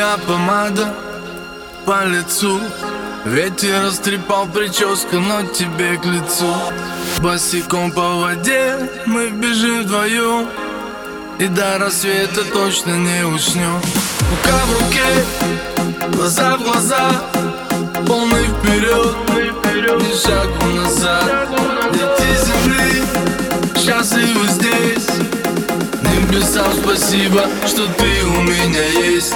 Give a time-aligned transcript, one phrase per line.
[0.00, 0.94] Твоя помада
[1.84, 2.58] по лицу.
[3.26, 6.54] Ветер растрепал прическу, но тебе к лицу.
[7.18, 10.48] Босиком по воде мы бежим вдвоем.
[11.38, 13.78] И до рассвета точно не уснем.
[14.30, 17.10] Рука в руке, глаза в глаза
[18.06, 19.14] Полный вперед,
[20.00, 20.89] ни шагу назад
[26.60, 29.34] Небесам спасибо, что ты у меня есть.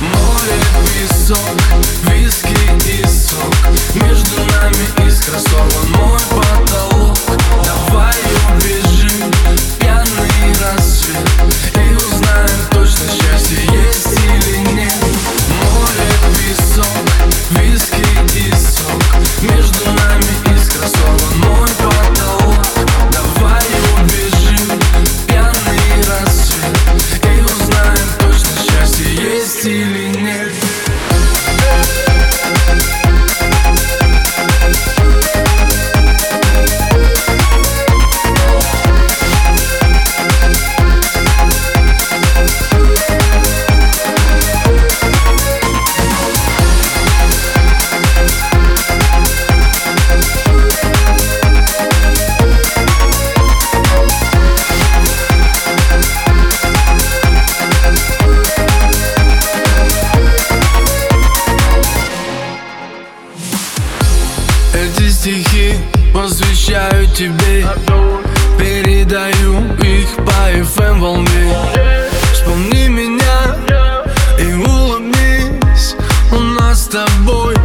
[0.00, 0.60] Море,
[0.94, 1.38] песок,
[2.04, 3.54] виски и сок.
[3.94, 5.27] Между нами искра
[66.68, 67.66] посвящаю тебе.
[68.58, 71.54] Передаю их по FM волне.
[72.32, 73.56] Вспомни меня
[74.38, 75.94] и улыбнись.
[76.32, 77.56] У нас с тобой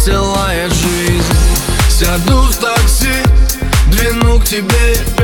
[0.00, 1.34] целая жизнь.
[1.88, 3.22] Сяду в такси,
[3.88, 5.19] двину к тебе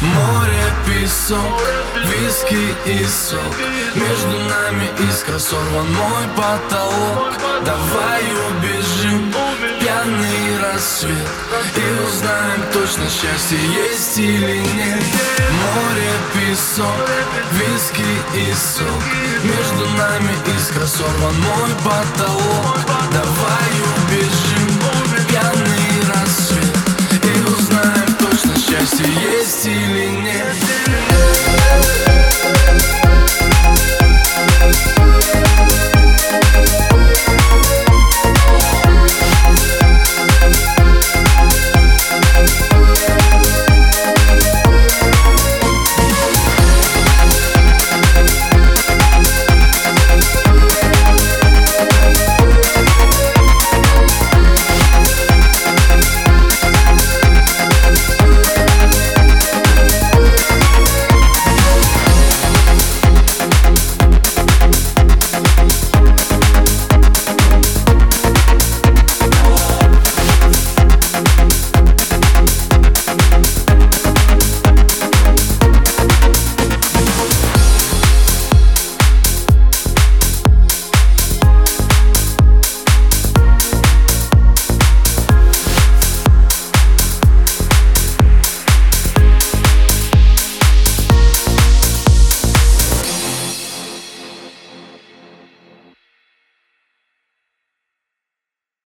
[0.00, 1.60] Море, песок,
[2.06, 3.54] виски и сок.
[3.94, 7.34] Между нами искра сорван мой потолок.
[7.64, 9.30] Давай убежим,
[9.78, 11.28] пьяный рассвет.
[11.76, 15.02] И узнаем точно, счастье есть или нет.
[15.60, 17.08] Море, песок,
[17.52, 19.02] виски и сок.
[19.44, 22.78] Между нами искра сорван мой потолок.
[23.12, 23.89] Давай убежим,
[29.60, 30.59] узнаем точно, счастье есть или нет